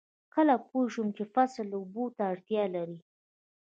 [0.33, 2.99] کله پوه شم چې فصل اوبو ته اړتیا لري؟